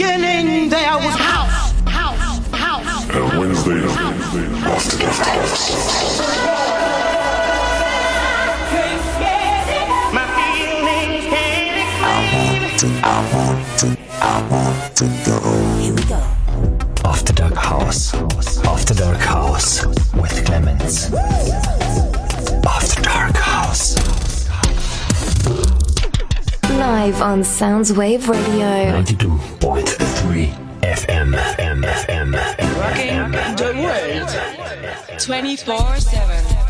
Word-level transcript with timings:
beginning 0.00 0.70
there 0.70 0.96
was 0.96 1.14
house, 1.14 1.72
house, 1.84 2.48
house. 2.52 3.10
And 3.10 3.38
Wednesday, 3.38 3.84
after 4.64 4.96
the 4.96 5.10
house. 5.12 5.70
My 10.14 10.24
feelings 10.36 11.24
can't 11.28 11.84
I 12.02 12.16
want 12.32 12.80
to, 12.80 12.86
I 13.04 13.18
want 13.34 13.78
to, 13.80 13.86
I 14.22 14.48
want 14.50 14.96
to 14.96 15.04
go. 15.26 15.36
Here 15.80 15.94
we 15.94 16.02
go. 16.04 16.22
After 17.04 17.34
Dark 17.34 17.54
House. 17.54 18.14
After 18.64 18.94
Dark 18.94 19.18
House 19.18 19.84
with 19.84 20.32
kLEMENZ. 20.46 21.12
After 22.64 23.02
Dark 23.02 23.36
House. 23.36 23.96
Live 26.70 27.20
on 27.20 27.40
Soundwave 27.42 28.28
Radio. 28.28 29.02
92.3 29.02 29.49
24 35.30 36.00
7. 36.00 36.60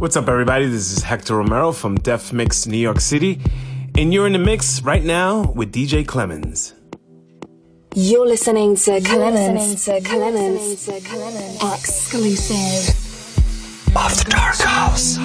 What's 0.00 0.16
up, 0.16 0.28
everybody? 0.28 0.66
This 0.66 0.90
is 0.90 1.02
Hector 1.04 1.36
Romero 1.36 1.70
from 1.70 1.96
Def 1.96 2.32
Mix 2.32 2.66
New 2.66 2.76
York 2.76 3.00
City, 3.00 3.40
and 3.98 4.14
you're 4.14 4.28
in 4.28 4.32
the 4.32 4.38
mix 4.38 4.80
right 4.82 5.02
now 5.02 5.50
with 5.56 5.72
DJ 5.72 6.06
kLEMENZ. 6.06 6.72
You're 7.96 8.28
listening 8.28 8.76
to 8.76 9.00
kLEMENZ. 9.00 9.84
to 9.86 10.00
kLEMENZ. 10.00 11.74
Exclusive. 11.74 12.94
After 13.96 14.30
Dark 14.30 14.56
House. 14.58 15.18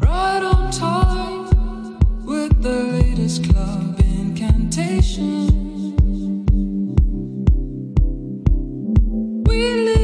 Right 0.00 0.42
on 0.42 0.72
time 0.72 2.24
with 2.24 2.60
the 2.60 2.82
latest 2.98 3.48
club 3.48 4.00
incantation. 4.00 5.46
We 9.44 9.84
live 9.84 9.97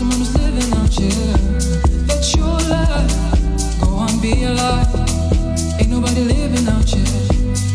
someone 0.00 0.18
who's 0.18 0.34
living 0.34 0.72
out 0.74 0.92
here. 0.92 1.36
Bet 2.06 2.34
your 2.36 2.58
life, 2.68 3.80
go 3.80 3.88
on 3.88 4.20
be 4.20 4.44
alive. 4.44 4.94
Ain't 5.78 5.90
nobody 5.90 6.22
living 6.22 6.68
out 6.68 6.88
here, 6.88 7.04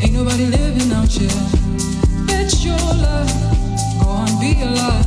ain't 0.02 0.14
nobody 0.14 0.46
living 0.46 0.92
out 0.92 1.12
here. 1.12 1.30
Go 4.00 4.10
on 4.10 4.40
be 4.40 4.62
alive. 4.62 5.06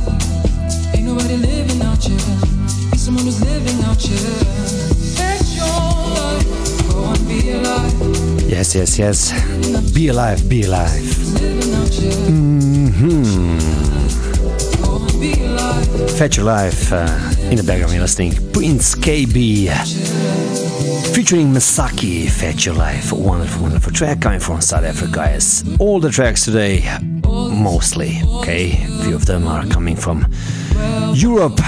Ain't 0.95 1.05
nobody 1.05 1.35
living 1.37 1.81
out 1.81 2.03
here. 2.03 2.17
Be 2.91 2.97
someone 2.97 3.25
who's 3.25 3.41
living 3.41 3.83
out 3.83 4.01
here. 4.01 4.17
go 6.89 7.03
on, 7.03 7.27
be 7.27 7.51
alive. 7.51 8.08
Yes, 8.49 8.73
yes, 8.73 8.97
yes. 8.97 9.93
Be 9.93 10.07
alive, 10.07 10.49
be 10.49 10.63
alive. 10.63 11.05
Hmm 12.27 13.59
alive. 15.59 16.11
Fetch 16.17 16.37
Your 16.37 16.45
Life 16.45 16.91
uh, 16.91 17.07
in 17.49 17.57
the 17.57 17.63
background. 17.63 17.93
You're 17.93 18.01
listening 18.01 18.33
Prince 18.51 18.95
Kaybee 18.95 19.69
featuring 21.13 21.53
Msaki. 21.53 22.29
Fetch 22.29 22.65
Your 22.65 22.75
Life, 22.75 23.11
wonderful, 23.11 23.63
wonderful 23.63 23.91
track 23.93 24.21
coming 24.21 24.39
from 24.39 24.61
South 24.61 24.83
Africa. 24.83 25.21
As 25.21 25.63
all 25.79 25.99
the 25.99 26.09
tracks 26.09 26.45
today, 26.45 26.83
mostly, 27.23 28.19
okay, 28.39 28.71
a 28.71 29.03
few 29.03 29.15
of 29.15 29.25
them 29.25 29.47
are 29.47 29.65
coming 29.67 29.95
from 29.95 30.25
Europe. 31.13 31.59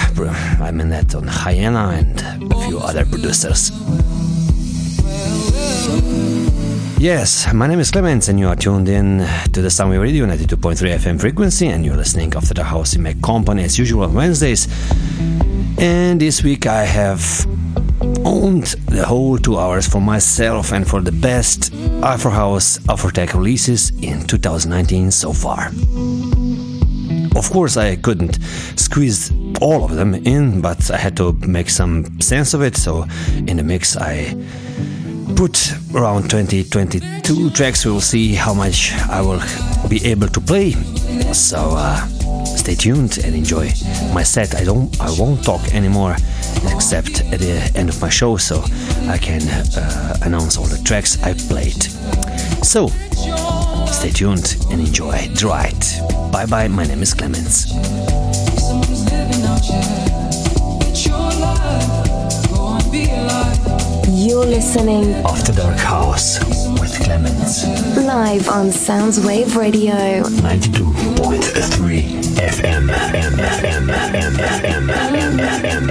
I 0.59 0.72
mean 0.72 0.90
that 0.90 1.13
on 1.16 1.28
Hyena 1.28 1.90
and 1.90 2.52
a 2.52 2.68
few 2.68 2.80
other 2.80 3.06
producers. 3.06 3.72
Yes, 7.01 7.51
my 7.51 7.66
name 7.66 7.79
is 7.79 7.89
kLEMENZ, 7.89 8.29
and 8.29 8.39
you 8.39 8.47
are 8.47 8.56
tuned 8.56 8.88
in 8.88 9.25
to 9.53 9.62
the 9.63 9.69
Soundwave 9.69 10.03
Radio 10.03 10.28
92.3 10.28 10.75
FM 11.00 11.19
frequency, 11.19 11.66
and 11.66 11.84
you're 11.84 11.97
listening 11.97 12.31
after 12.35 12.53
the 12.53 12.63
house 12.63 12.95
in 12.95 13.01
my 13.01 13.16
company 13.23 13.63
as 13.63 13.79
usual 13.79 14.03
on 14.03 14.13
Wednesdays. 14.13 14.67
And 15.79 16.22
this 16.22 16.44
week 16.44 16.67
I 16.67 16.85
have 16.85 17.47
owned 18.23 18.75
the 18.85 19.03
whole 19.03 19.39
two 19.39 19.57
hours 19.57 19.88
for 19.88 20.00
myself 20.00 20.72
and 20.73 20.88
for 20.88 21.01
the 21.01 21.12
best 21.12 21.73
Afro 22.03 22.29
House 22.29 22.78
Afro 22.88 23.09
Tech 23.09 23.33
releases 23.33 23.89
in 24.03 24.22
2019 24.28 25.09
so 25.09 25.33
far. 25.33 25.72
Of 27.35 27.50
course, 27.50 27.78
I 27.78 27.95
couldn't 27.95 28.38
squeeze 28.75 29.31
all 29.59 29.85
of 29.85 29.95
them 29.95 30.13
in, 30.13 30.62
but 30.62 30.91
I 30.91 30.97
had 30.97 31.18
to 31.18 31.33
make 31.33 31.72
some 31.72 32.22
sense 32.22 32.53
of 32.53 32.62
it. 32.62 32.78
So, 32.78 33.07
in 33.47 33.57
the 33.57 33.63
mix, 33.63 33.97
I 33.97 34.35
put 35.36 35.74
around 35.94 36.30
20 36.30 36.64
22 36.66 37.50
tracks. 37.52 37.86
We'll 37.86 38.02
see 38.02 38.34
how 38.34 38.53
much 38.53 38.94
i 39.09 39.22
will 39.22 39.42
be 39.90 40.03
able 40.06 40.28
to 40.28 40.42
play. 40.42 40.72
So 41.34 41.74
uh, 41.75 42.06
stay 42.46 42.75
tuned 42.75 43.19
and 43.24 43.36
enjoy 43.36 43.72
my 44.14 44.24
set. 44.24 44.56
I 44.56 44.64
don't 44.64 44.90
i 45.02 45.09
won't 45.19 45.44
talk 45.44 45.62
anymore 45.74 46.16
except 46.74 47.22
at 47.34 47.40
the 47.40 47.72
end 47.75 47.90
of 47.90 48.00
my 48.02 48.09
show 48.09 48.38
so 48.38 48.64
i 49.08 49.18
can 49.18 49.42
uh, 49.78 50.18
announce 50.24 50.58
all 50.58 50.66
the 50.66 50.81
tracks 50.84 51.22
i 51.24 51.34
played. 51.34 51.84
So 52.63 52.88
stay 53.88 54.12
tuned 54.12 54.58
and 54.72 54.81
enjoy. 54.81 55.18
The 55.36 55.48
ride 55.48 56.31
bye 56.31 56.46
bye 56.46 56.68
my 56.68 56.86
name 56.86 57.02
is 57.02 57.13
on, 62.54 62.92
be 62.92 63.06
alive. 63.06 63.20
You're 64.23 64.45
listening 64.45 65.15
after 65.25 65.51
dark 65.51 65.79
house 65.79 66.38
with 66.79 66.94
kLEMENZ 67.01 67.65
live 68.06 68.47
on 68.50 68.68
Soundwave 68.68 69.56
Radio. 69.56 70.21
92.3 70.21 72.21
FM. 72.38 72.88
FM, 72.88 73.39
FM, 73.41 73.89
FM, 73.89 74.47
FM, 74.51 74.88
FM, 75.57 75.89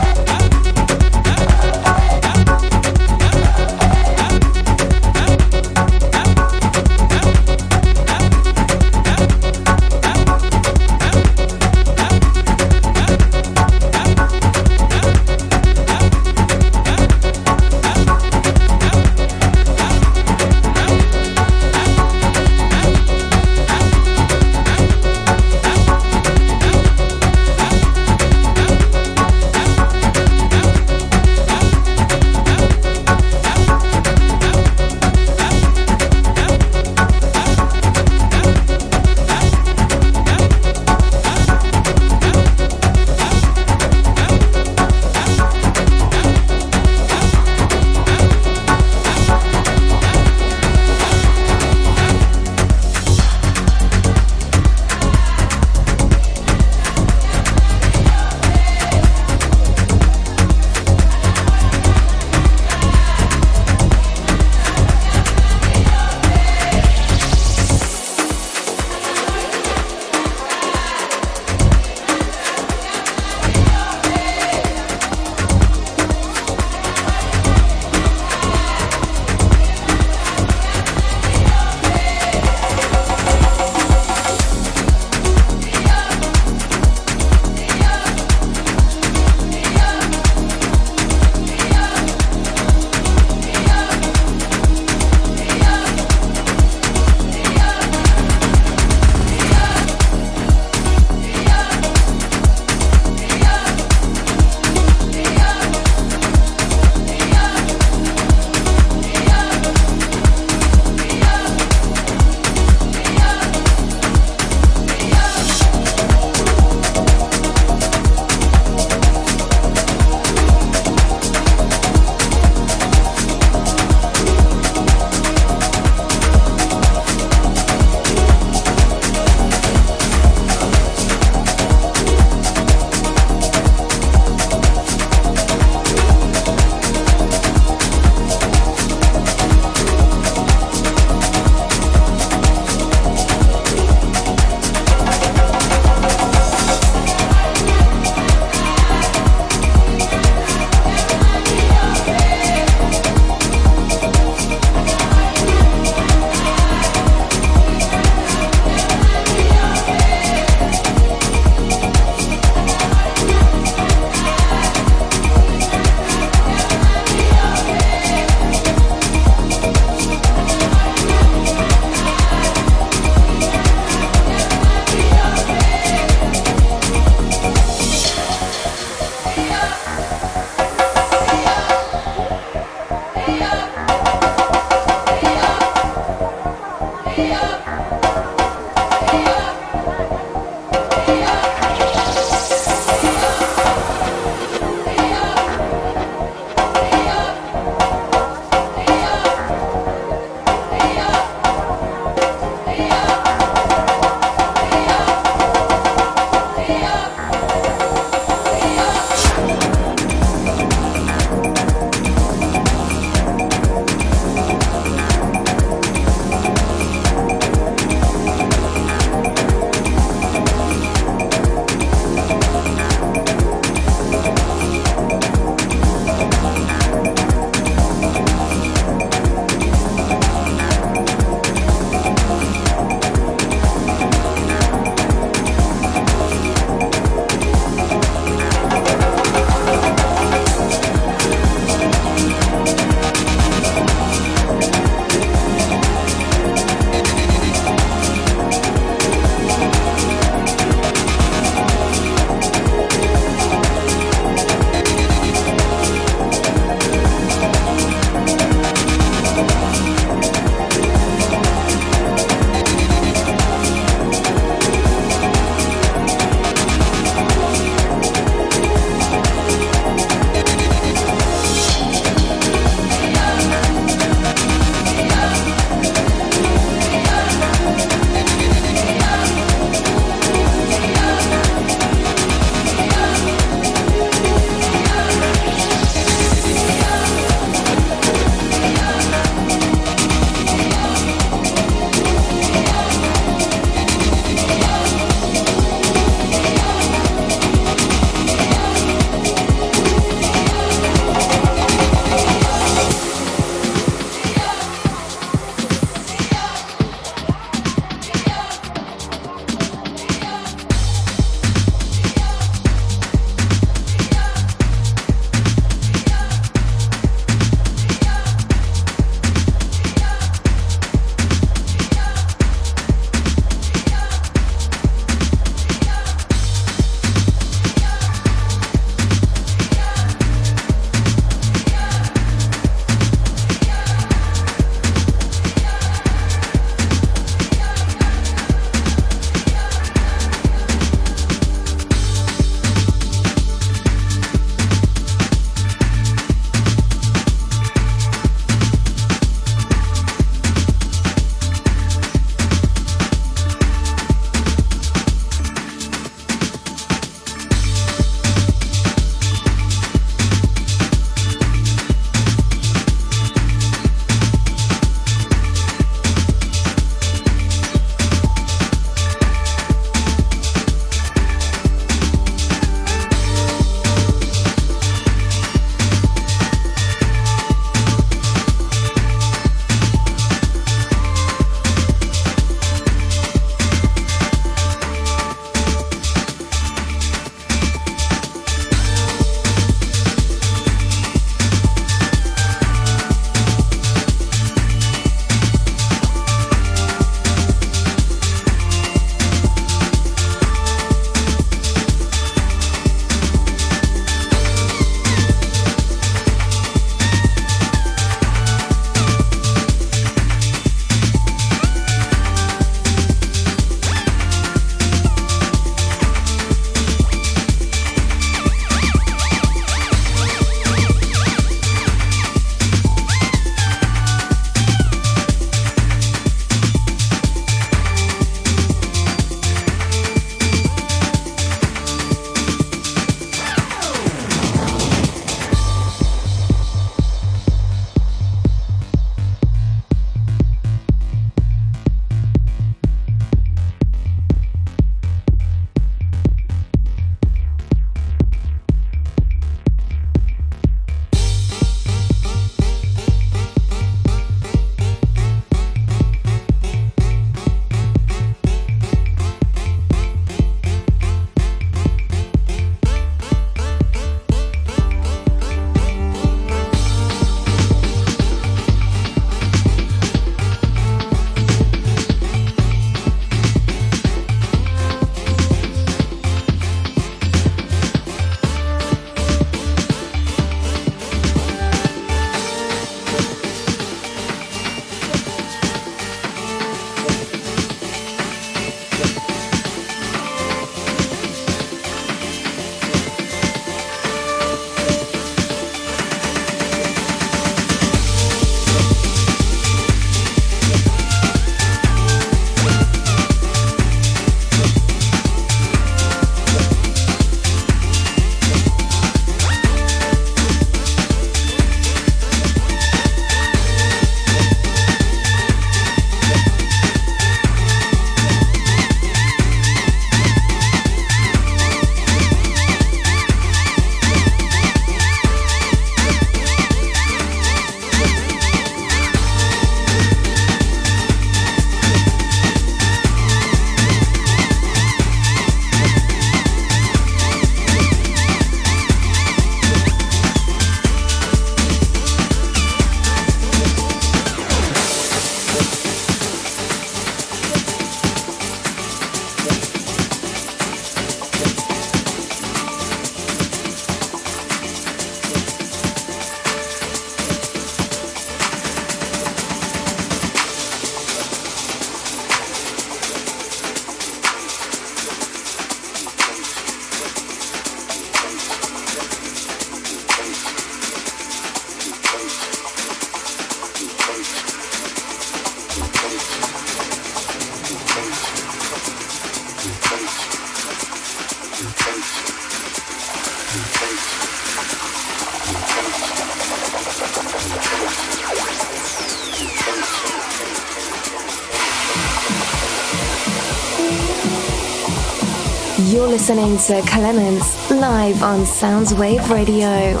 listening 596.26 596.56
to 596.56 596.80
kLEMENZ 596.88 597.78
live 597.78 598.22
on 598.22 598.46
Soundwave 598.46 599.28
Radio. 599.28 600.00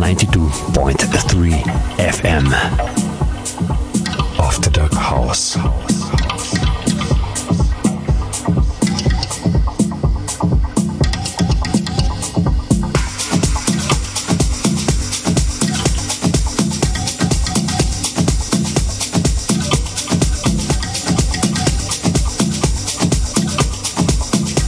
92.3 0.00 1.60
FM. 1.98 2.50
After 4.38 4.70
Dark 4.70 4.94
House. 4.94 5.58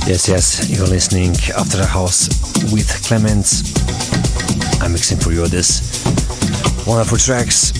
Yes, 0.06 0.28
yes, 0.28 0.70
you're 0.70 0.86
listening 0.86 1.32
AfterDark 1.32 1.88
House 1.88 2.28
with 2.72 2.86
kLEMENZ. 3.02 4.80
I'm 4.80 4.92
mixing 4.92 5.18
for 5.18 5.32
you 5.32 5.44
this 5.48 6.04
wonderful 6.86 7.18
tracks. 7.18 7.72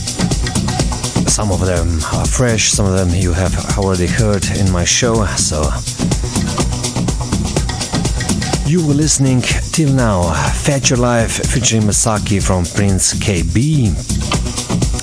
Some 1.33 1.53
of 1.53 1.61
them 1.65 2.01
are 2.13 2.27
fresh, 2.27 2.71
some 2.73 2.85
of 2.85 2.99
them 2.99 3.11
you 3.11 3.33
have 3.33 3.79
already 3.79 4.09
heard 4.09 4.45
in 4.59 4.69
my 4.73 4.85
show, 4.85 5.25
so 5.37 5.63
you 8.67 8.85
were 8.85 8.95
listening 8.95 9.41
till 9.71 9.93
now 9.93 10.33
Fetch 10.53 10.91
Your 10.91 10.99
Life 10.99 11.47
featuring 11.47 11.83
Msaki 11.83 12.43
from 12.43 12.65
Prince 12.65 13.15
Kaybee, 13.15 13.95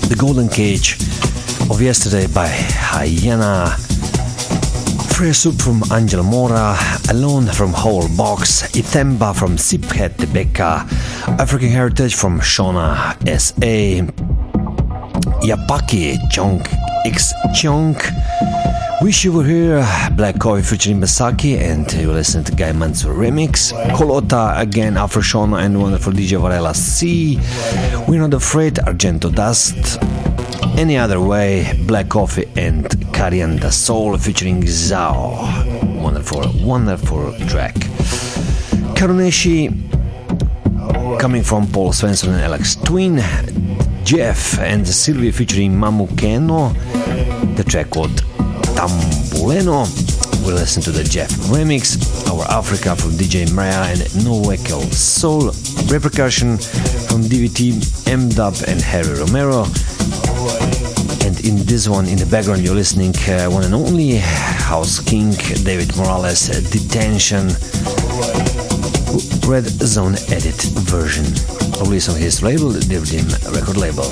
The 0.10 0.16
Golden 0.18 0.50
Cage 0.50 0.98
of 1.70 1.82
Yesterday 1.82 2.28
by 2.28 2.50
Hyena. 2.50 3.78
Fresh 5.14 5.38
Soup 5.38 5.62
from 5.62 5.84
Angel 5.92 6.24
Mora, 6.24 6.76
Alone 7.10 7.46
from 7.46 7.72
Whole 7.72 8.08
Box, 8.18 8.64
Ithemba 8.72 9.36
from 9.36 9.58
Siphet 9.58 10.34
Becca, 10.34 10.88
African 11.40 11.70
Heritage 11.70 12.16
from 12.16 12.40
Shona 12.40 13.14
SA, 13.40 14.02
Yapaki 15.46 16.18
Chunk 16.32 16.68
X 17.06 17.32
Chunk, 17.54 18.04
Wish 19.02 19.24
You 19.24 19.34
Were 19.34 19.44
Here, 19.44 19.88
Black 20.16 20.40
Coffee 20.40 20.64
featuring 20.64 21.00
Msaki, 21.00 21.60
and 21.60 21.92
you 21.94 22.12
listen 22.12 22.44
to 22.46 22.52
Guy 22.52 22.72
Mansur 22.72 23.14
remix, 23.14 23.72
Kolota 23.92 24.60
again, 24.60 24.98
Afro 24.98 25.22
Shona 25.22 25.64
and 25.64 25.80
wonderful 25.80 26.12
DJ 26.12 26.42
Varela 26.42 26.74
C, 26.74 27.40
We're 28.08 28.20
Not 28.20 28.34
Afraid, 28.34 28.76
Argento 28.76 29.34
Dust, 29.34 30.00
any 30.78 30.98
Other 30.98 31.22
Way, 31.22 31.80
Black 31.86 32.10
Coffee, 32.10 32.50
and 32.56 32.88
Karian 33.24 33.58
da 33.58 33.70
Soul 33.70 34.18
featuring 34.18 34.64
Zao. 34.64 35.48
Wonderful, 36.04 36.44
wonderful 36.62 37.32
track. 37.48 37.74
Karuneshi 38.98 39.72
coming 41.22 41.42
from 41.42 41.66
Paul 41.72 41.94
Svensson 41.94 42.34
and 42.34 42.42
Alex 42.42 42.76
Twin, 42.76 43.24
Jeff 44.04 44.60
and 44.60 44.86
Sylvie 44.86 45.32
featuring 45.32 45.72
Mamu 45.72 46.10
Keno, 46.18 46.74
the 47.56 47.64
track 47.64 47.92
called 47.92 48.12
Tambuleno. 48.76 49.88
We 50.46 50.52
listen 50.52 50.84
to 50.84 50.92
the 50.92 51.06
Jeff 51.06 51.30
remix, 51.48 51.96
Our 52.30 52.44
Africa 52.52 52.94
from 52.94 53.12
DJ 53.12 53.50
Maya 53.54 53.86
and 53.90 54.02
Noekel 54.26 54.84
Soul, 54.94 55.54
Repercussion 55.88 56.58
from 57.08 57.22
DVT, 57.22 58.10
M 58.10 58.28
Dub 58.28 58.56
and 58.68 58.82
Harry 58.82 59.18
Romero. 59.18 59.64
In 61.44 61.58
this 61.66 61.90
one, 61.90 62.08
in 62.08 62.18
the 62.18 62.26
background, 62.26 62.64
you're 62.64 62.74
listening 62.74 63.14
uh, 63.28 63.50
one 63.50 63.66
and 63.66 63.74
only 63.74 64.16
House 64.16 65.02
King 65.02 65.32
David 65.64 65.94
Morales 65.98 66.50
uh, 66.50 66.62
Detention 66.72 67.48
Red 69.46 69.66
Zone 69.84 70.16
Edit 70.32 70.56
version, 70.88 71.26
released 71.84 72.08
on 72.10 72.16
his 72.16 72.42
label, 72.42 72.70
the 72.70 73.52
record 73.54 73.76
label. 73.76 74.08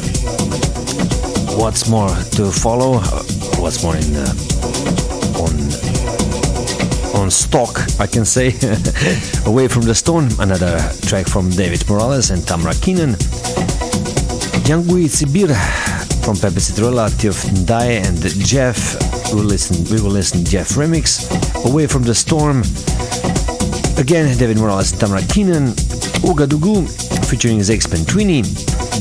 What's 1.57 1.87
more 1.89 2.09
to 2.35 2.51
follow? 2.51 2.99
Uh, 2.99 3.23
What's 3.61 3.81
more 3.81 3.95
in 3.95 4.13
uh, 4.13 4.27
on 5.39 5.55
on 7.15 7.31
stock, 7.31 7.79
I 7.97 8.07
can 8.07 8.25
say. 8.25 8.47
Away 9.45 9.69
from 9.69 9.83
the 9.83 9.95
Stone, 9.95 10.31
another 10.39 10.79
track 11.07 11.27
from 11.27 11.49
David 11.49 11.87
Morales 11.89 12.29
and 12.29 12.41
Tamra 12.41 12.73
Keenan. 12.81 13.15
Yangui 14.67 15.07
Sibir 15.07 16.10
from 16.21 16.37
Pepe 16.37 16.59
Citrola, 16.59 17.09
Tiof 17.09 17.45
Ndai 17.49 18.05
and 18.05 18.17
Jeff. 18.45 18.95
We 19.31 19.39
will 19.41 19.47
listen. 19.47 19.83
We 19.93 20.01
will 20.01 20.11
listen 20.11 20.43
Jeff 20.45 20.69
remix. 20.69 21.27
Away 21.65 21.87
from 21.87 22.03
the 22.03 22.13
storm. 22.13 22.63
Again, 23.97 24.37
David 24.37 24.57
Morales 24.57 24.91
Tamara 24.91 25.21
Keenan. 25.23 25.73
Ouagadougou 26.23 26.87
featuring 27.25 27.59
Zakes 27.59 27.87
Bantwini, 27.87 28.43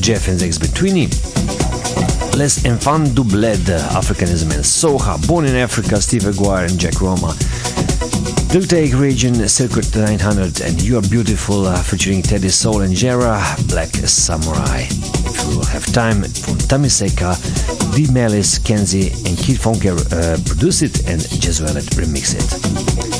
Jeff 0.00 0.28
and 0.28 0.38
Zakes 0.38 0.58
Bantwini. 0.58 1.08
Les 2.36 2.64
Enfants 2.66 3.14
du 3.14 3.24
Bled, 3.24 3.66
Africanism 3.92 4.52
and 4.52 4.64
Soha, 4.64 5.18
Born 5.26 5.46
in 5.46 5.56
Africa, 5.56 6.00
Steve 6.00 6.26
Aguirre 6.26 6.66
and 6.66 6.78
Jack 6.78 7.00
Roma. 7.00 7.34
Take 8.50 8.94
region, 8.94 9.48
Circuit 9.48 9.94
900 9.94 10.60
and 10.60 10.80
You 10.82 10.98
Are 10.98 11.08
Beautiful, 11.08 11.72
featuring 11.82 12.22
Teddy 12.22 12.48
Soul 12.48 12.82
and 12.82 12.94
Jera, 12.94 13.40
Black 13.68 13.90
Samurai. 13.90 14.86
Will 15.56 15.64
have 15.66 15.84
time, 15.92 16.22
from 16.22 16.56
Tamiseka, 16.70 17.34
D. 17.94 18.10
Melis, 18.12 18.58
Kenzie 18.58 19.10
and 19.26 19.36
Kid 19.36 19.58
Funker 19.58 19.94
uh, 20.12 20.38
produce 20.46 20.82
it 20.82 21.06
and 21.08 21.20
Jesuelet 21.42 21.84
remix 21.98 22.34
it. 22.34 22.42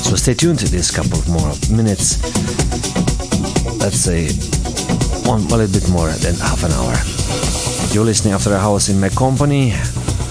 So 0.05 0.15
stay 0.15 0.33
tuned 0.33 0.59
to 0.59 0.69
this 0.69 0.91
couple 0.91 1.19
of 1.19 1.27
more 1.29 1.51
minutes. 1.75 2.21
Let's 3.79 3.97
say 3.97 4.29
one 5.27 5.41
a 5.41 5.55
little 5.55 5.71
bit 5.71 5.89
more 5.89 6.09
than 6.09 6.35
half 6.35 6.63
an 6.63 6.71
hour. 6.71 6.95
You're 7.93 8.05
listening 8.05 8.33
after 8.33 8.53
a 8.53 8.59
house 8.59 8.89
in 8.89 8.99
my 8.99 9.09
company. 9.09 9.71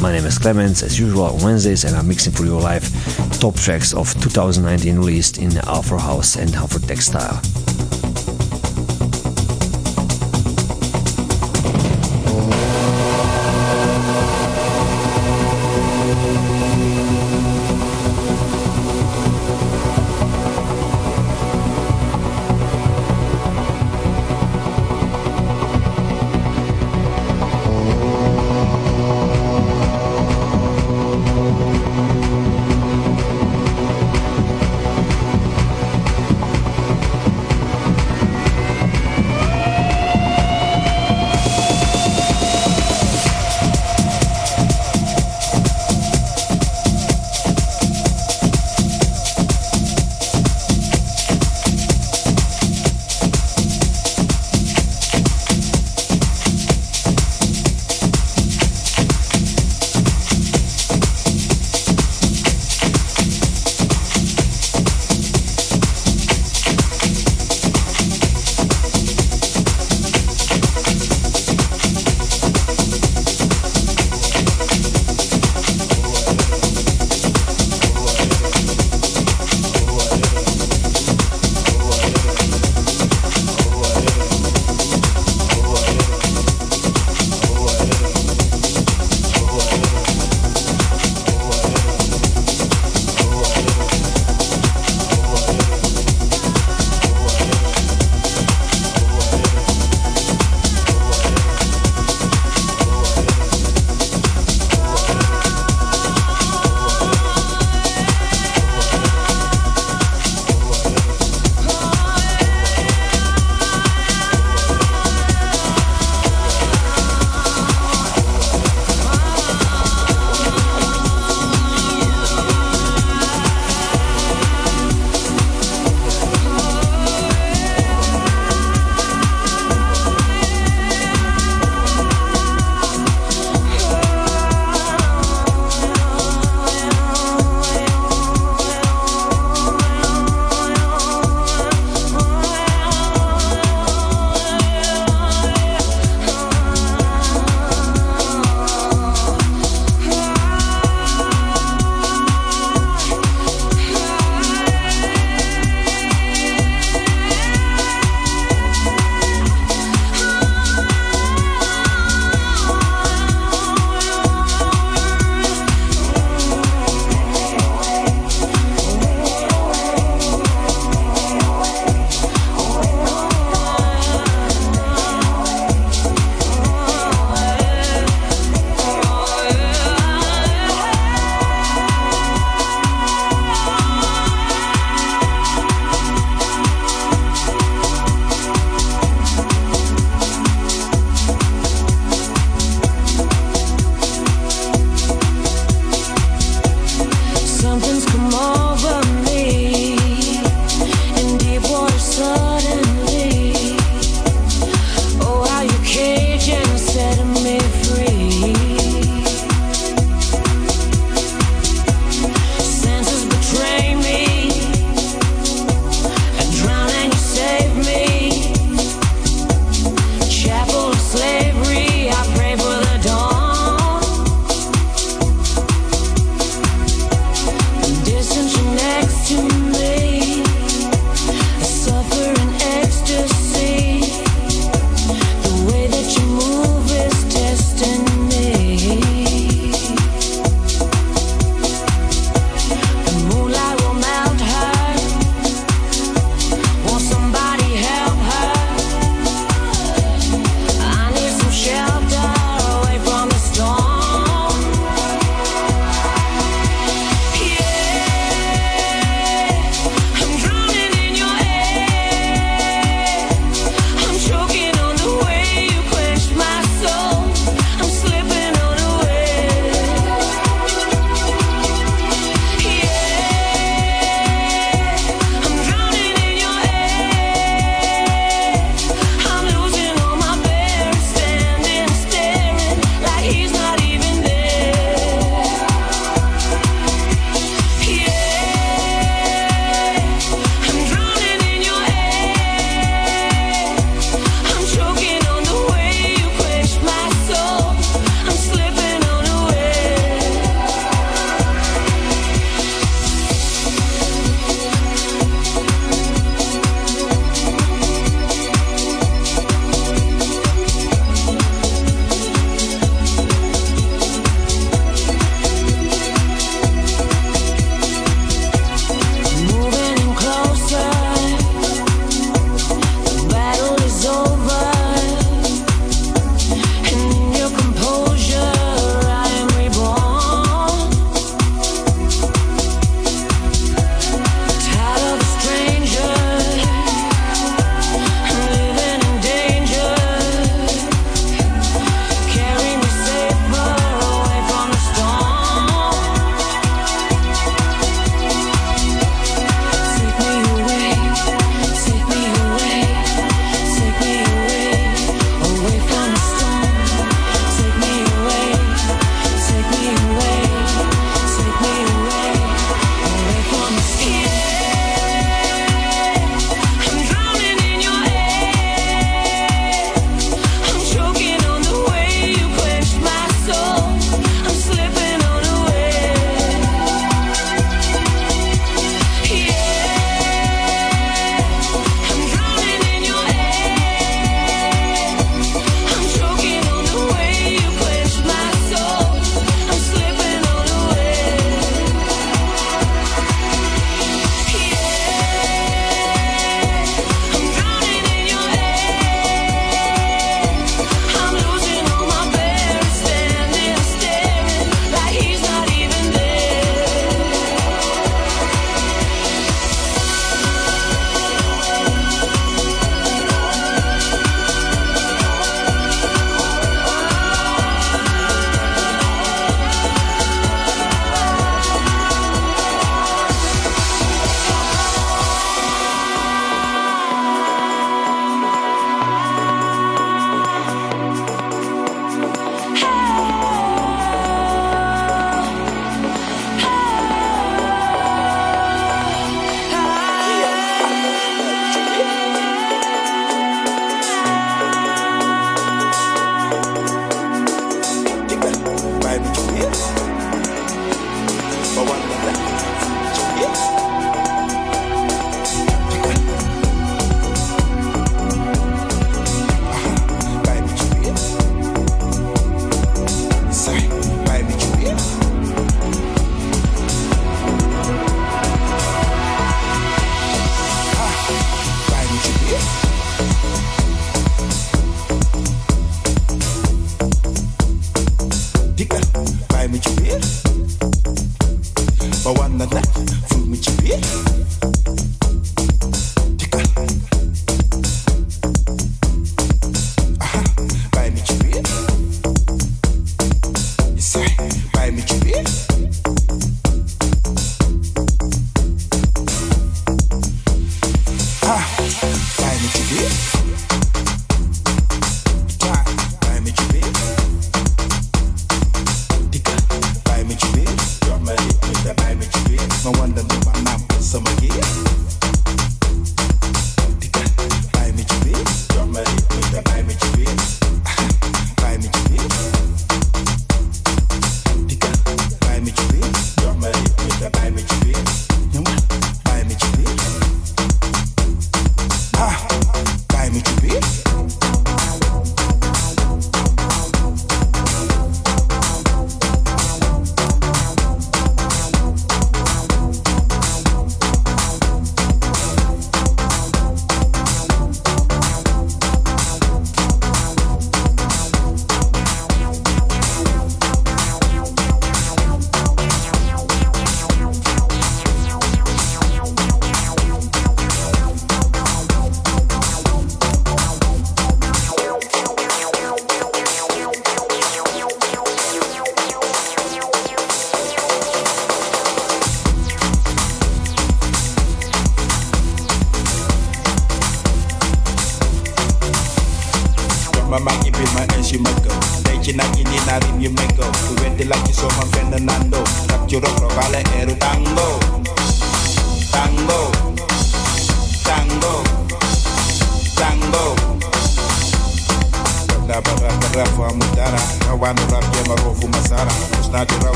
My 0.00 0.10
name 0.12 0.24
is 0.24 0.38
kLEMENZ, 0.38 0.82
as 0.82 0.98
usual 0.98 1.24
on 1.24 1.38
Wednesdays, 1.42 1.84
and 1.84 1.94
I'm 1.94 2.08
mixing 2.08 2.32
for 2.32 2.44
you 2.44 2.58
live 2.58 2.82
top 3.42 3.56
tracks 3.56 3.92
of 3.92 4.12
2019 4.22 4.96
released 4.98 5.38
in 5.38 5.56
Afro 5.66 5.98
House 5.98 6.36
and 6.36 6.54
Afro 6.54 6.80
Textile. 6.80 7.40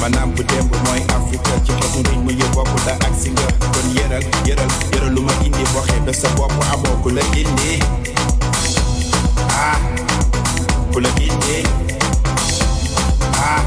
man 0.00 0.14
am 0.16 0.30
with 0.34 0.48
them 0.48 0.68
with 0.70 0.82
my 0.84 0.98
Africa. 1.14 1.52
Ci 1.64 1.72
xamu 1.72 2.02
réew 2.08 2.20
mu 2.24 2.30
yëpp 2.32 2.54
bopp 2.54 2.72
da 2.86 2.92
ak 3.06 3.14
si 3.20 3.30
nga 3.30 3.46
kon 3.72 3.86
yeral 3.94 4.24
yeral 4.46 4.70
yeral 4.92 5.10
lu 5.14 5.22
ma 5.22 5.32
indi 5.44 5.62
waxee 5.76 6.00
ba 6.06 6.12
sa 6.12 6.28
bopp 6.36 6.52
amoo 6.72 6.96
ku 7.02 7.10
la 7.10 7.22
indi 7.36 7.78
ah. 9.52 9.78
Ku 10.92 11.00
la 11.00 11.10
indi 11.20 11.58
ah. 13.36 13.60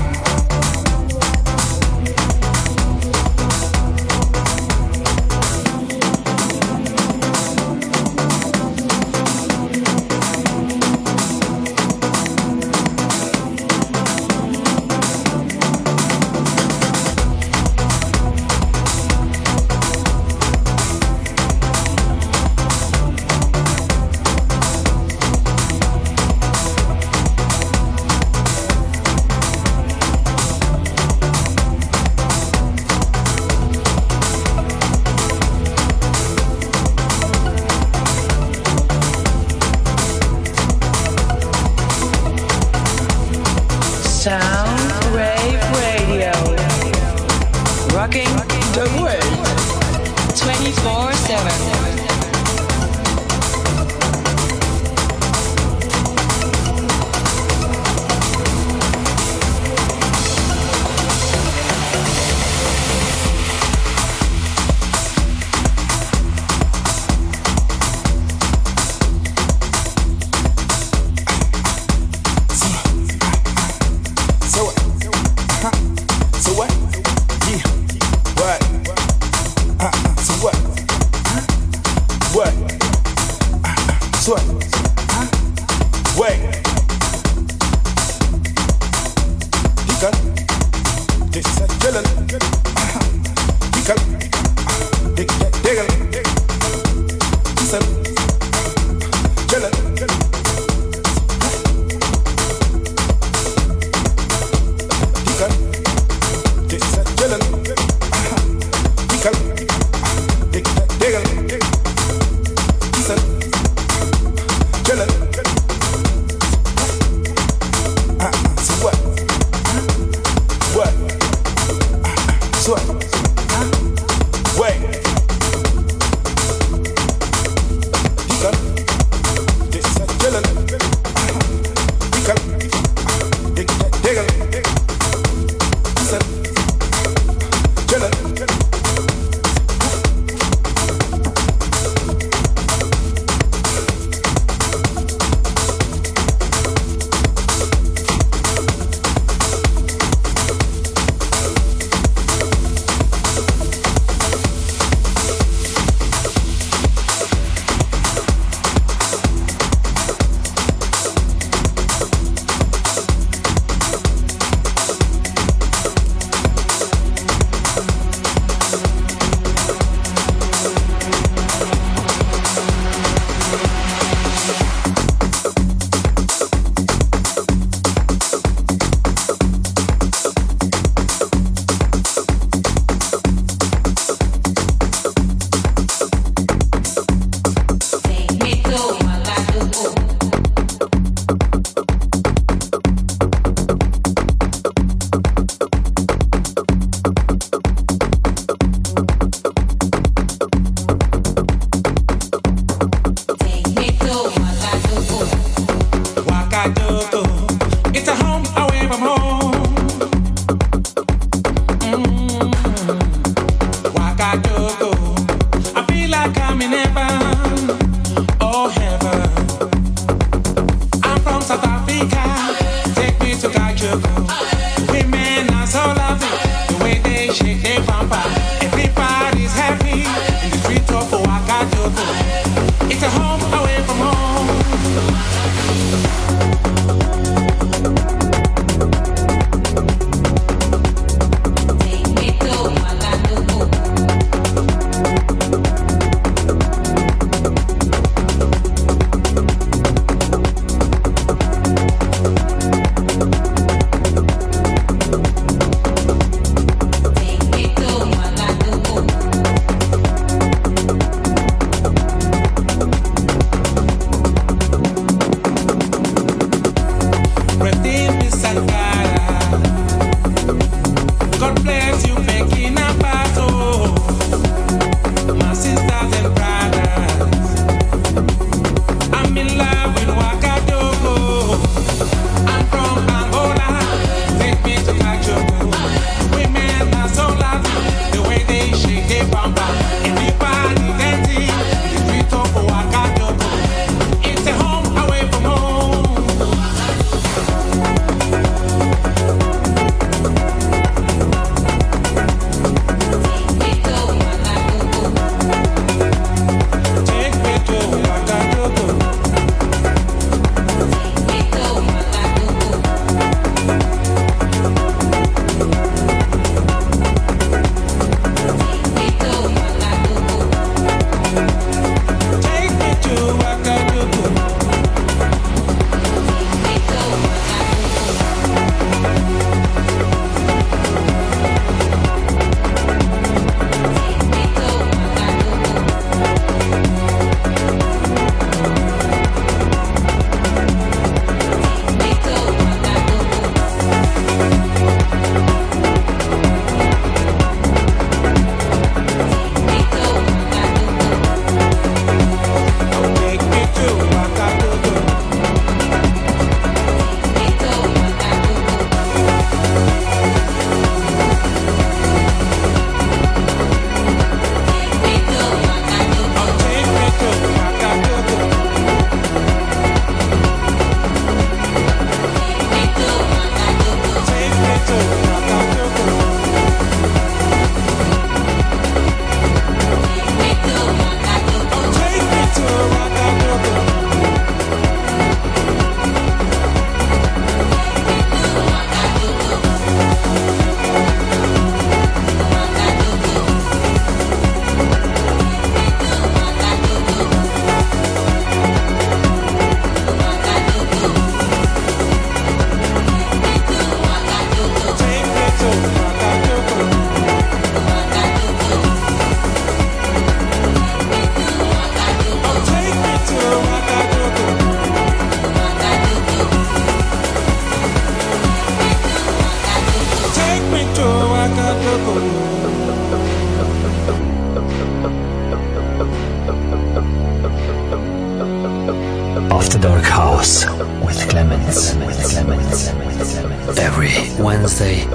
every 433.84 434.14
Wednesday, 434.42 435.06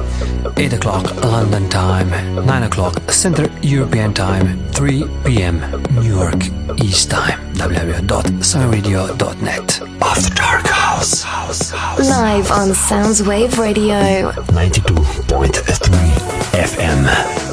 8 0.58 0.74
o'clock 0.74 1.24
London 1.24 1.70
time, 1.70 2.10
9 2.44 2.62
o'clock 2.64 3.10
Central 3.10 3.48
European 3.62 4.12
time, 4.12 4.62
3 4.72 5.04
p.m. 5.24 5.60
New 5.94 6.02
York 6.02 6.44
East 6.78 7.10
time. 7.10 7.38
www.sunradio.net. 7.54 9.80
After 10.02 10.34
Dark 10.34 10.66
House. 10.66 11.22
house, 11.22 11.70
house 11.70 12.10
Live 12.10 12.48
house, 12.48 12.92
on 12.92 13.14
Soundwave 13.24 13.56
Radio. 13.58 14.32
92.3 14.32 15.52
FM. 16.52 17.47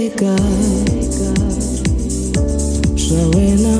Samseka, 0.00 0.36
shawena 2.96 3.79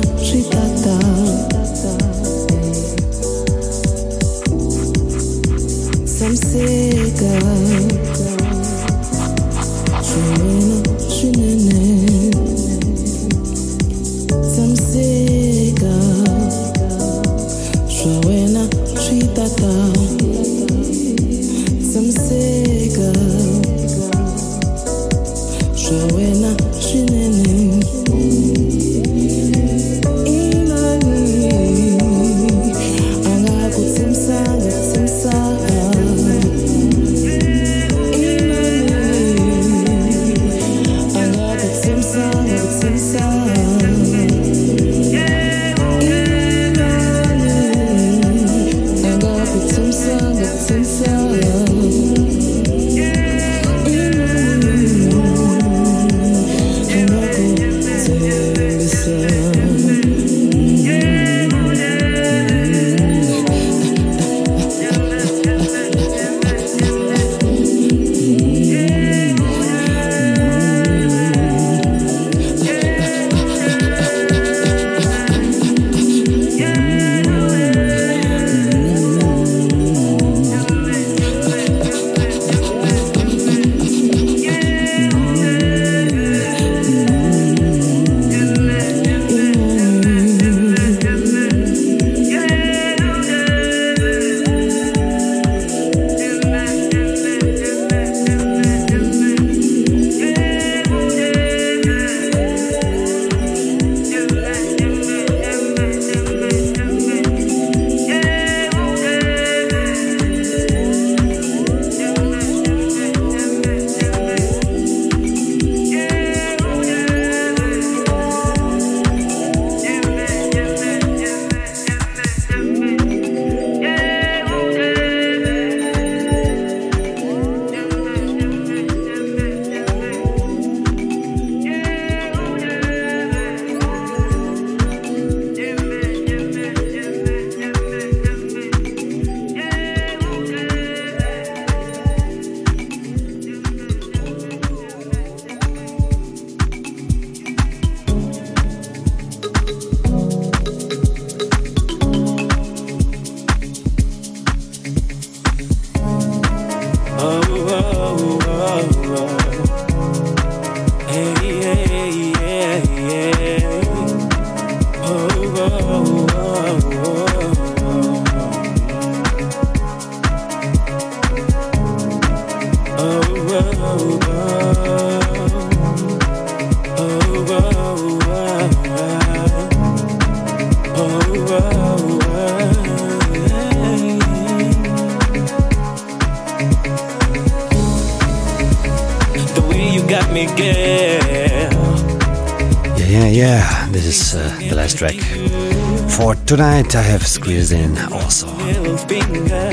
Tonight, 196.51 196.95
I 196.97 197.01
have 197.01 197.25
squeezed 197.25 197.71
in 197.71 197.97
also 198.11 198.47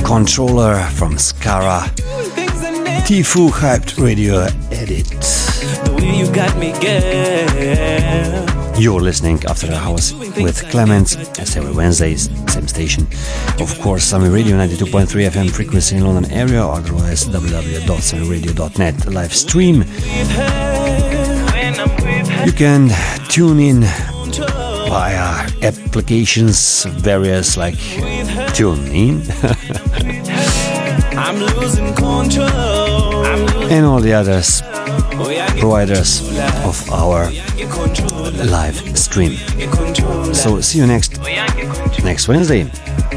Controller 0.05 0.79
from 0.95 1.17
Skara, 1.17 1.81
Tifu 3.05 3.51
Hyped 3.51 4.01
Radio 4.01 4.47
Edit. 4.71 5.11
You 6.01 6.33
got 6.33 6.57
me, 6.57 6.71
girl. 6.81 8.47
You're 8.81 9.01
listening 9.01 9.39
AfterDark 9.39 9.83
House 9.83 10.13
with 10.13 10.63
kLEMENZ, 10.71 11.41
as 11.41 11.57
every 11.57 11.73
Wednesday, 11.73 12.15
same 12.15 12.69
station. 12.69 13.09
Of 13.59 13.77
course, 13.81 14.05
Summer 14.05 14.31
Radio 14.31 14.57
92.3 14.57 15.31
FM 15.31 15.51
frequency 15.51 15.97
in 15.97 16.05
London 16.05 16.31
area, 16.31 16.65
otherwise 16.65 17.25
www.summyradio.net 17.25 19.07
live 19.07 19.35
stream. 19.35 19.85
You 22.47 22.53
can 22.53 22.91
tune 23.29 23.59
in 23.59 23.85
via 24.89 25.47
applications, 25.63 26.85
various 26.85 27.57
like 27.57 27.75
TuneIn 28.55 29.23
I'm 31.17 31.39
losing 31.39 31.95
control. 31.95 33.27
I'm 33.27 33.41
losing 33.47 33.73
and 33.73 33.87
all 33.87 34.01
the 34.01 34.13
others 34.15 34.63
providers 35.59 36.21
of 36.65 36.91
our 36.93 37.31
live 38.47 38.77
stream. 38.97 39.37
So 40.33 40.61
see 40.61 40.79
you 40.79 40.87
next 40.87 41.19
yeah, 41.19 41.47
get 41.55 41.75
control. 41.75 42.05
next 42.05 42.29
Wednesday, 42.29 42.71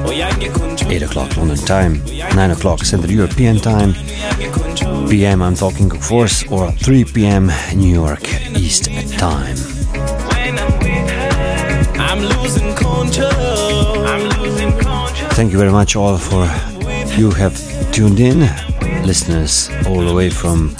Oh, 0.03 0.09
yeah, 0.11 0.35
get 0.39 0.53
control. 0.53 0.91
8 0.91 1.03
o'clock 1.03 1.37
London 1.37 1.57
time, 1.57 2.03
9 2.35 2.51
o'clock 2.51 2.79
Central 2.83 3.11
European 3.11 3.57
time, 3.57 3.93
Yeah, 3.93 4.35
get 4.37 4.53
control. 4.53 5.07
PM 5.07 5.41
I'm 5.43 5.55
talking 5.55 5.91
of 5.91 6.01
course, 6.01 6.43
or 6.51 6.71
3 6.71 7.05
PM 7.05 7.51
New 7.75 7.93
York 7.93 8.23
East 8.57 8.85
time. 9.19 9.57
Thank 15.41 15.53
you 15.53 15.57
very 15.57 15.71
much 15.71 15.95
all 15.95 16.19
for 16.19 16.45
you 17.17 17.31
have 17.31 17.57
tuned 17.91 18.19
in, 18.19 18.41
listeners 19.03 19.71
all 19.87 20.05
the 20.05 20.13
way 20.13 20.29
from. 20.29 20.75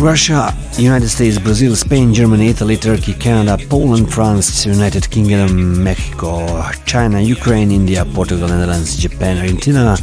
Russia, 0.00 0.52
United 0.78 1.08
States, 1.08 1.38
Brazil, 1.40 1.74
Spain, 1.74 2.14
Germany, 2.14 2.50
Italy, 2.50 2.76
Turkey, 2.76 3.12
Canada, 3.12 3.58
Poland, 3.68 4.12
France, 4.12 4.64
United 4.64 5.10
Kingdom, 5.10 5.82
Mexico, 5.82 6.46
China, 6.86 7.20
Ukraine, 7.20 7.72
India, 7.72 8.04
Portugal, 8.04 8.46
Netherlands, 8.46 8.96
Japan, 8.96 9.38
Argentina, 9.38 9.96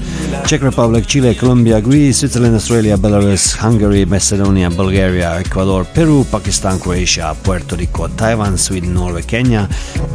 Czech 0.45 0.61
Republic, 0.61 1.05
Chile, 1.05 1.33
Colombia, 1.33 1.79
Greece, 1.79 2.17
Switzerland, 2.19 2.55
Australia, 2.55 2.97
Belarus, 2.97 3.55
Hungary, 3.55 4.05
Macedonia, 4.05 4.69
Bulgaria, 4.69 5.39
Ecuador, 5.39 5.85
Peru, 5.85 6.25
Pakistan, 6.25 6.77
Croatia, 6.77 7.33
Puerto 7.41 7.77
Rico, 7.77 8.09
Taiwan, 8.09 8.57
Sweden, 8.57 8.93
Norway, 8.93 9.21
Kenya, 9.21 9.69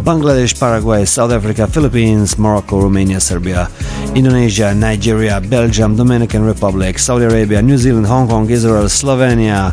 Bangladesh, 0.04 0.52
Paraguay, 0.60 1.06
South 1.06 1.32
Africa, 1.32 1.66
Philippines, 1.66 2.36
Morocco, 2.36 2.82
Romania, 2.82 3.18
Serbia, 3.18 3.70
Indonesia, 4.14 4.74
Nigeria, 4.74 5.40
Belgium, 5.40 5.96
Dominican 5.96 6.44
Republic, 6.44 6.98
Saudi 6.98 7.24
Arabia, 7.24 7.62
New 7.62 7.78
Zealand, 7.78 8.06
Hong 8.06 8.28
Kong, 8.28 8.50
Israel, 8.50 8.88
Slovenia, 8.90 9.72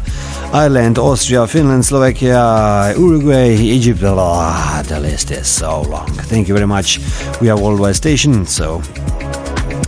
Ireland, 0.54 0.77
Austria, 0.78 1.48
Finland, 1.48 1.84
Slovakia, 1.84 2.94
Uruguay, 2.96 3.56
Egypt. 3.56 4.04
Oh, 4.04 4.84
the 4.88 5.00
list 5.00 5.32
is 5.32 5.48
so 5.48 5.82
long. 5.82 6.08
Thank 6.30 6.48
you 6.48 6.54
very 6.54 6.68
much. 6.68 7.00
We 7.42 7.50
are 7.50 7.60
worldwide 7.60 7.96
station, 7.96 8.46
so 8.46 8.82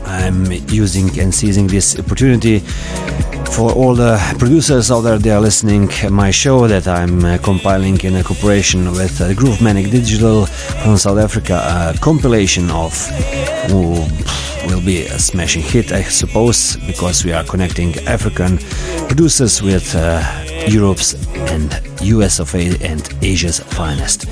I'm 0.06 0.52
using 0.68 1.20
and 1.20 1.34
seizing 1.34 1.68
this 1.68 2.00
opportunity 2.00 2.64
for 3.52 3.72
all 3.72 3.94
the 3.94 4.18
producers 4.40 4.90
out 4.90 5.02
there 5.02 5.20
they 5.20 5.30
are 5.30 5.42
listening 5.42 5.90
my 6.10 6.32
show 6.32 6.68
that 6.68 6.88
I'm 6.88 7.24
uh, 7.24 7.38
compiling 7.38 8.00
in 8.02 8.16
a 8.16 8.24
cooperation 8.24 8.92
with 8.92 9.22
uh, 9.22 9.34
Groove 9.34 9.62
Manic 9.62 9.92
Digital 9.92 10.46
from 10.46 10.98
South 10.98 11.20
Africa 11.20 11.62
a 11.66 11.98
compilation 12.00 12.70
of 12.72 12.94
who 13.70 14.06
will 14.68 14.82
be 14.82 15.06
a 15.06 15.20
smashing 15.20 15.62
hit 15.62 15.92
I 15.92 16.04
suppose 16.04 16.78
because 16.88 17.26
we 17.26 17.32
are 17.34 17.44
connecting 17.44 17.96
African 18.08 18.58
producers 19.08 19.62
with 19.62 19.94
uh, 19.96 20.49
Europe's 20.68 21.14
and 21.52 21.82
US 22.02 22.40
of 22.40 22.54
A 22.56 22.76
and 22.82 23.08
Asia's 23.22 23.60
finest. 23.60 24.28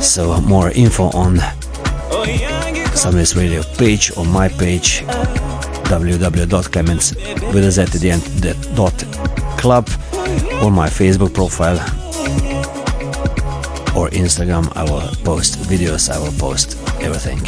So 0.00 0.40
more 0.40 0.70
info 0.70 1.04
on 1.14 1.38
Summer's 2.94 3.34
Radio 3.36 3.62
page 3.78 4.12
on 4.16 4.28
my 4.28 4.48
page 4.48 5.02
www.clements 5.88 7.14
with 7.52 7.64
a 7.64 7.70
z 7.70 7.82
at 7.82 7.90
the 7.90 8.10
end 8.10 8.22
dot 8.76 8.96
club 9.58 9.88
or 10.62 10.70
my 10.70 10.88
Facebook 10.88 11.34
profile 11.34 11.78
or 13.96 14.08
Instagram. 14.10 14.70
I 14.76 14.84
will 14.84 15.08
post 15.24 15.58
videos 15.70 16.10
I 16.10 16.18
will 16.18 16.36
post 16.38 16.76
everything. 17.00 17.40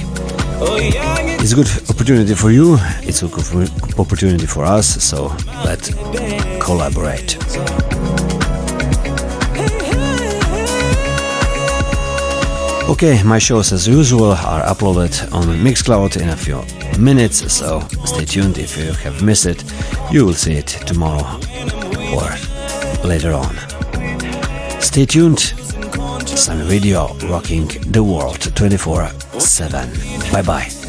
It's 1.41 1.53
a 1.53 1.57
good 1.57 1.71
opportunity 1.91 2.35
for 2.35 2.51
you. 2.51 2.77
It's 3.03 3.23
a 3.23 3.29
good 3.29 3.71
opportunity 3.99 4.47
for 4.47 4.65
us 4.65 4.87
so 5.03 5.35
let's 5.65 5.91
collaborate 6.61 7.39
Okay, 12.87 13.23
my 13.23 13.39
shows 13.39 13.73
as 13.73 13.89
usual 13.89 14.33
are 14.33 14.63
uploaded 14.63 15.33
on 15.33 15.45
Mixcloud 15.65 16.21
in 16.21 16.29
a 16.29 16.37
few 16.37 16.63
minutes, 16.99 17.53
so 17.53 17.81
stay 18.05 18.25
tuned 18.25 18.59
if 18.59 18.77
you 18.77 18.93
have 18.93 19.23
missed 19.23 19.47
it. 19.47 19.65
You 20.13 20.27
will 20.27 20.35
see 20.35 20.53
it 20.55 20.67
tomorrow 20.87 21.25
or 22.15 22.29
later 23.09 23.33
on. 23.33 23.57
Stay 24.81 25.07
tuned. 25.07 25.41
Sun 26.29 26.69
Radio 26.69 27.15
rocking 27.29 27.69
the 27.91 28.03
world 28.03 28.55
24 28.55 29.09
7. 29.39 29.91
Bye 30.31 30.43
bye. 30.43 30.84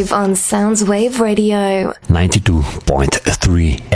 Live 0.00 0.14
on 0.14 0.30
Soundwave 0.30 1.20
Radio. 1.20 1.92
92.3 2.08 3.89